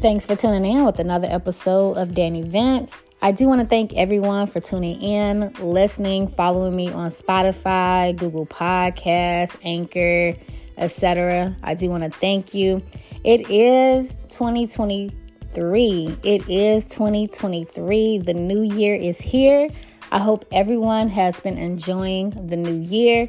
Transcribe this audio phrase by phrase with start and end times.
[0.00, 2.92] Thanks for tuning in with another episode of Danny Vance.
[3.20, 8.46] I do want to thank everyone for tuning in, listening, following me on Spotify, Google
[8.46, 10.36] Podcasts, Anchor,
[10.76, 11.56] etc.
[11.64, 12.80] I do want to thank you.
[13.24, 16.16] It is 2023.
[16.22, 18.18] It is 2023.
[18.18, 19.68] The new year is here.
[20.12, 23.28] I hope everyone has been enjoying the new year.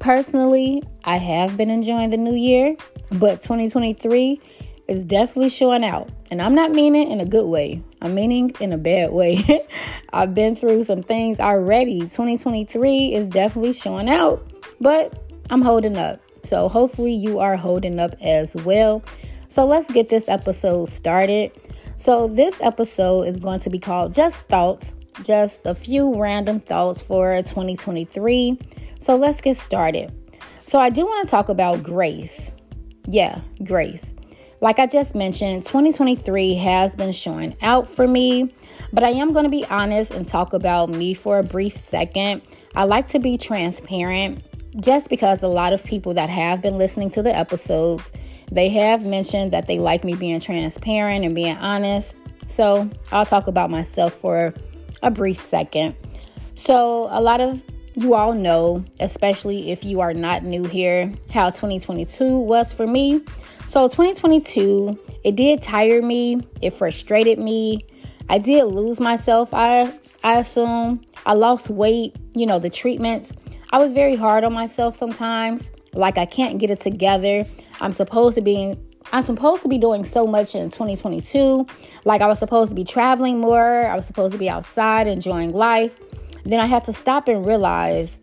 [0.00, 2.74] Personally, I have been enjoying the new year,
[3.12, 4.40] but 2023
[4.88, 6.10] is definitely showing out.
[6.30, 7.82] And I'm not meaning in a good way.
[8.02, 9.66] I'm meaning in a bad way.
[10.12, 12.00] I've been through some things already.
[12.00, 16.20] 2023 is definitely showing out, but I'm holding up.
[16.44, 19.02] So hopefully you are holding up as well.
[19.48, 21.52] So let's get this episode started.
[21.96, 27.02] So this episode is going to be called Just Thoughts, just a few random thoughts
[27.02, 28.58] for 2023.
[29.00, 30.12] So let's get started.
[30.64, 32.52] So I do want to talk about grace.
[33.06, 34.12] Yeah, grace.
[34.60, 38.52] Like I just mentioned, 2023 has been showing out for me,
[38.92, 42.42] but I am going to be honest and talk about me for a brief second.
[42.74, 44.42] I like to be transparent
[44.80, 48.10] just because a lot of people that have been listening to the episodes,
[48.50, 52.16] they have mentioned that they like me being transparent and being honest.
[52.48, 54.54] So, I'll talk about myself for
[55.02, 55.94] a brief second.
[56.56, 57.62] So, a lot of
[57.98, 63.22] you all know, especially if you are not new here, how 2022 was for me.
[63.66, 67.84] So, 2022, it did tire me, it frustrated me.
[68.28, 69.92] I did lose myself, I
[70.24, 71.04] I assume.
[71.26, 73.32] I lost weight, you know, the treatments.
[73.70, 75.70] I was very hard on myself sometimes.
[75.92, 77.44] Like I can't get it together.
[77.80, 78.76] I'm supposed to be
[79.12, 81.66] I'm supposed to be doing so much in 2022.
[82.04, 83.86] Like I was supposed to be traveling more.
[83.86, 85.92] I was supposed to be outside enjoying life.
[86.48, 88.18] Then I had to stop and realize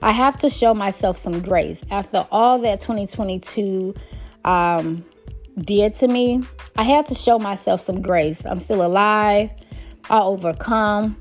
[0.00, 1.82] I have to show myself some grace.
[1.90, 3.92] After all that 2022
[4.44, 5.04] um,
[5.58, 6.44] did to me,
[6.76, 8.46] I had to show myself some grace.
[8.46, 9.50] I'm still alive.
[10.08, 11.16] I overcome.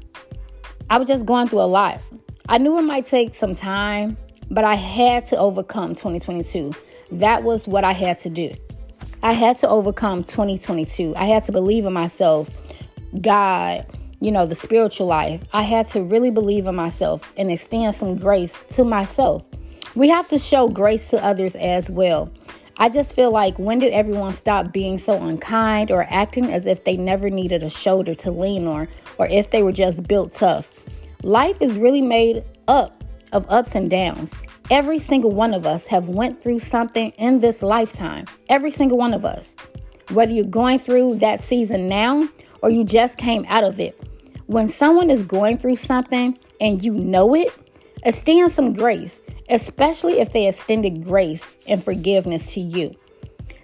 [0.92, 2.00] I was just going through a lot.
[2.48, 4.16] I knew it might take some time,
[4.52, 6.72] but I had to overcome 2022.
[7.14, 8.54] That was what I had to do.
[9.24, 11.16] I had to overcome 2022.
[11.16, 12.48] I had to believe in myself,
[13.22, 13.88] God,
[14.24, 15.42] you know, the spiritual life.
[15.52, 19.44] I had to really believe in myself and extend some grace to myself.
[19.96, 22.32] We have to show grace to others as well.
[22.78, 26.86] I just feel like when did everyone stop being so unkind or acting as if
[26.86, 30.82] they never needed a shoulder to lean on or if they were just built tough?
[31.22, 33.04] Life is really made up
[33.34, 34.32] of ups and downs.
[34.72, 38.26] Every single one of us have went through something in this lifetime.
[38.48, 39.56] Every single one of us.
[40.12, 42.30] Whether you're going through that season now
[42.62, 44.00] or you just came out of it.
[44.48, 47.54] When someone is going through something and you know it,
[48.04, 52.94] extend some grace, especially if they extended grace and forgiveness to you.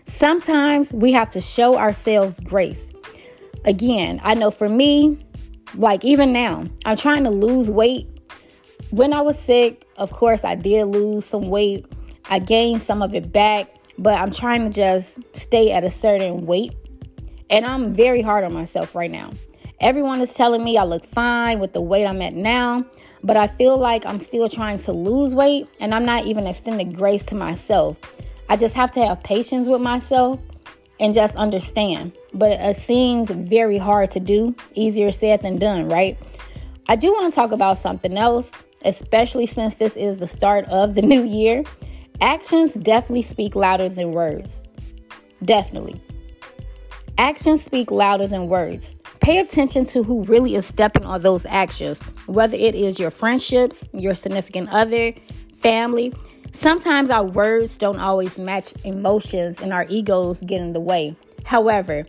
[0.06, 2.90] Sometimes we have to show ourselves grace.
[3.66, 5.20] Again, I know for me,
[5.76, 8.08] like even now, I'm trying to lose weight
[8.92, 11.86] when I was sick, of course, I did lose some weight.
[12.30, 13.68] I gained some of it back,
[14.00, 16.76] but I'm trying to just stay at a certain weight.
[17.52, 19.32] And I'm very hard on myself right now.
[19.82, 22.86] Everyone is telling me I look fine with the weight I'm at now,
[23.24, 26.92] but I feel like I'm still trying to lose weight and I'm not even extending
[26.92, 27.98] grace to myself.
[28.50, 30.40] I just have to have patience with myself
[31.00, 32.12] and just understand.
[32.34, 36.18] But it seems very hard to do, easier said than done, right?
[36.88, 38.52] I do want to talk about something else
[38.86, 41.64] especially since this is the start of the new year,
[42.22, 44.60] actions definitely speak louder than words.
[45.44, 46.02] Definitely.
[47.18, 48.94] Actions speak louder than words.
[49.22, 53.84] Pay attention to who really is stepping on those actions, whether it is your friendships,
[53.94, 55.14] your significant other,
[55.62, 56.14] family.
[56.54, 61.16] Sometimes our words don't always match emotions and our egos get in the way.
[61.44, 62.06] However,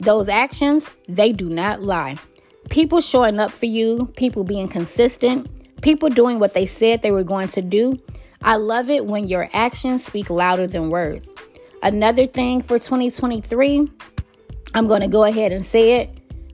[0.00, 2.16] those actions, they do not lie.
[2.70, 5.48] People showing up for you, people being consistent,
[5.82, 7.98] people doing what they said they were going to do.
[8.42, 11.28] I love it when your actions speak louder than words.
[11.82, 13.90] Another thing for 2023,
[14.74, 16.11] I'm going to go ahead and say it.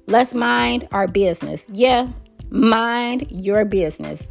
[0.09, 1.67] Let's mind our business.
[1.69, 2.09] Yeah,
[2.49, 4.27] mind your business.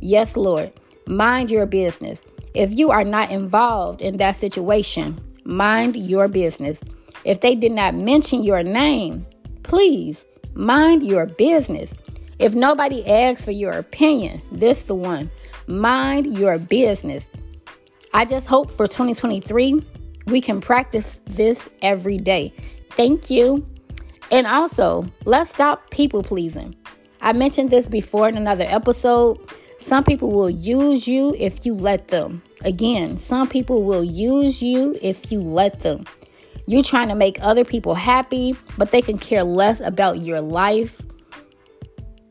[0.00, 0.72] Yes, Lord,
[1.06, 2.24] mind your business.
[2.54, 6.80] If you are not involved in that situation, mind your business.
[7.24, 9.24] If they did not mention your name,
[9.62, 11.92] please mind your business.
[12.40, 15.30] If nobody asks for your opinion, this the one.
[15.68, 17.24] Mind your business.
[18.12, 19.80] I just hope for 2023
[20.26, 22.52] we can practice this every day.
[22.90, 23.64] Thank you.
[24.30, 26.76] And also, let's stop people pleasing.
[27.20, 29.38] I mentioned this before in another episode.
[29.78, 32.42] Some people will use you if you let them.
[32.62, 36.04] Again, some people will use you if you let them.
[36.66, 41.00] You're trying to make other people happy, but they can care less about your life.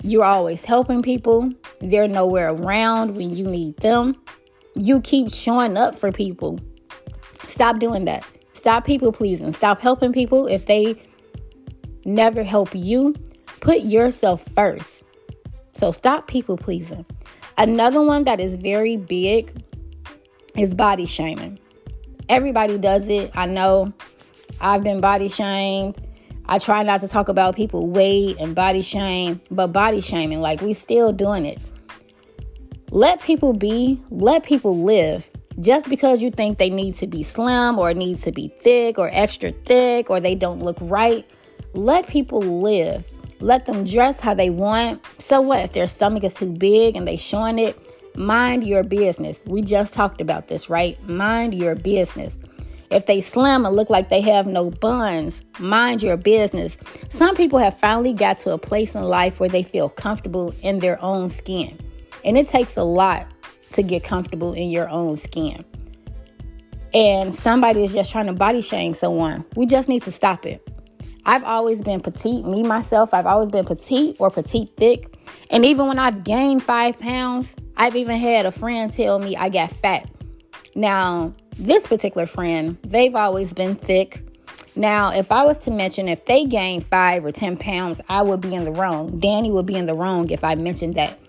[0.02, 1.52] You're always helping people.
[1.82, 4.16] They're nowhere around when you need them.
[4.76, 6.60] You keep showing up for people.
[7.48, 8.24] Stop doing that.
[8.54, 9.54] Stop people pleasing.
[9.54, 11.02] Stop helping people if they
[12.06, 13.16] never help you.
[13.62, 15.04] Put yourself first.
[15.76, 17.06] So stop people pleasing.
[17.58, 19.52] Another one that is very big
[20.56, 21.60] is body shaming.
[22.30, 23.32] Everybody does it.
[23.34, 23.94] I know
[24.62, 25.98] I've been body shamed.
[26.46, 30.62] I try not to talk about people weight and body shame, but body shaming, like
[30.62, 31.62] we still doing it.
[32.92, 35.30] Let people be, let people live.
[35.60, 39.10] Just because you think they need to be slim or need to be thick or
[39.14, 41.30] extra thick or they don't look right,
[41.74, 43.04] let people live.
[43.40, 45.06] Let them dress how they want.
[45.22, 47.80] So what if their stomach is too big and they showing it?
[48.16, 49.40] Mind your business.
[49.46, 51.02] We just talked about this, right?
[51.08, 52.38] Mind your business.
[52.92, 56.76] If they slim and look like they have no buns, mind your business.
[57.10, 60.80] Some people have finally got to a place in life where they feel comfortable in
[60.80, 61.80] their own skin.
[62.26, 63.28] And it takes a lot
[63.74, 65.64] to get comfortable in your own skin.
[66.94, 69.46] And somebody is just trying to body shame someone.
[69.56, 70.68] We just need to stop it.
[71.26, 75.16] I've always been petite, me myself, I've always been petite or petite thick.
[75.50, 79.50] And even when I've gained five pounds, I've even had a friend tell me I
[79.50, 80.10] got fat.
[80.76, 84.24] Now, this particular friend, they've always been thick.
[84.76, 88.42] Now, if I was to mention if they gained five or 10 pounds, I would
[88.42, 89.20] be in the wrong.
[89.20, 91.20] Danny would be in the wrong if I mentioned that.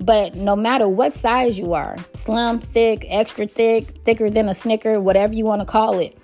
[0.00, 5.00] But no matter what size you are slim, thick, extra thick, thicker than a snicker,
[5.00, 6.16] whatever you want to call it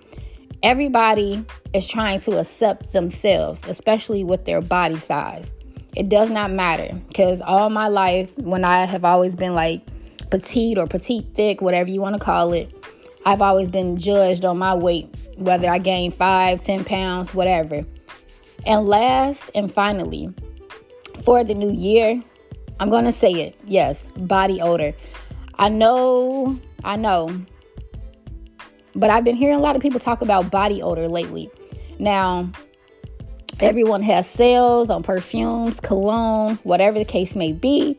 [0.64, 1.44] everybody
[1.74, 5.44] is trying to accept themselves, especially with their body size.
[5.94, 9.82] It does not matter because all my life, when I have always been like
[10.30, 12.74] petite or petite thick, whatever you want to call it,
[13.26, 17.84] I've always been judged on my weight, whether I gain five, ten pounds, whatever.
[18.66, 20.32] And last and finally,
[21.26, 22.22] for the new year,
[22.80, 23.54] I'm going to say it.
[23.66, 24.94] Yes, body odor.
[25.56, 27.44] I know, I know.
[28.94, 31.50] But I've been hearing a lot of people talk about body odor lately.
[31.98, 32.50] Now,
[33.60, 37.96] Everyone has sales on perfumes, cologne, whatever the case may be.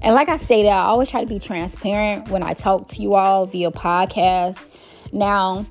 [0.00, 3.14] And like I stated, I always try to be transparent when I talk to you
[3.14, 4.58] all via podcast.
[5.12, 5.66] Now,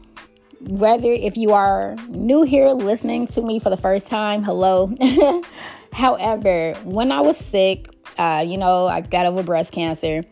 [0.62, 4.94] whether if you are new here listening to me for the first time, hello.
[5.94, 10.24] However, when I was sick, uh, you know, I got over breast cancer.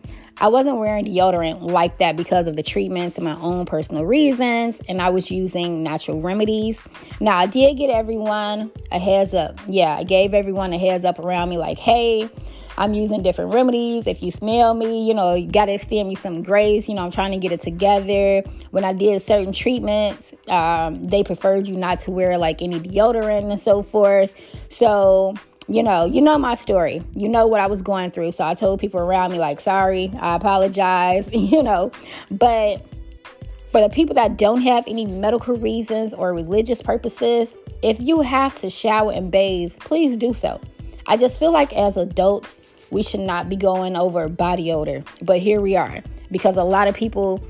[0.41, 4.81] I wasn't wearing deodorant like that because of the treatments and my own personal reasons,
[4.89, 6.79] and I was using natural remedies.
[7.19, 9.59] Now, I did get everyone a heads up.
[9.67, 12.27] Yeah, I gave everyone a heads up around me, like, hey,
[12.75, 14.07] I'm using different remedies.
[14.07, 16.89] If you smell me, you know, you got to extend me some grace.
[16.89, 18.41] You know, I'm trying to get it together.
[18.71, 23.51] When I did certain treatments, um, they preferred you not to wear like any deodorant
[23.51, 24.33] and so forth.
[24.69, 25.35] So,
[25.68, 27.04] you know, you know my story.
[27.16, 28.34] You know what I was going through.
[28.34, 31.92] So I told people around me, like, sorry, I apologize, you know.
[32.30, 32.86] But
[33.72, 38.58] for the people that don't have any medical reasons or religious purposes, if you have
[38.60, 40.60] to shower and bathe, please do so.
[41.08, 42.56] I just feel like as adults,
[42.90, 45.04] we should not be going over body odor.
[45.22, 47.42] But here we are because a lot of people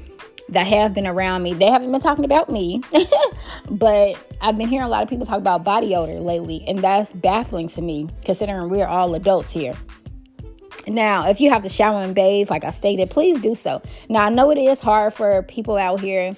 [0.52, 2.82] that have been around me, they haven't been talking about me,
[3.70, 7.12] but I've been hearing a lot of people talk about body odor lately, and that's
[7.14, 9.74] baffling to me considering we're all adults here.
[10.88, 13.82] Now, if you have to shower and bathe, like I stated, please do so.
[14.10, 16.36] Now, I know it is hard for people out here,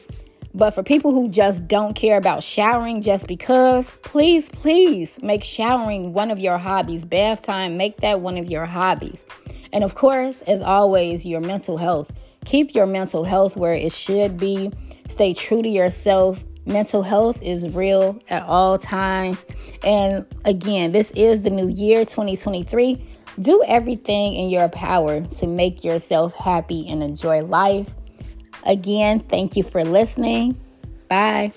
[0.54, 6.14] but for people who just don't care about showering just because, please, please make showering
[6.14, 7.06] one of your hobbies.
[7.06, 9.26] Bath time, make that one of your hobbies.
[9.72, 12.12] And of course, as always, your mental health.
[12.46, 14.72] Keep your mental health where it should be.
[15.10, 16.44] Stay true to yourself.
[16.66, 19.46] Mental health is real at all times.
[19.84, 23.10] And again, this is the new year 2023.
[23.42, 27.88] Do everything in your power to make yourself happy and enjoy life.
[28.66, 30.60] Again, thank you for listening.
[31.10, 31.52] Bye.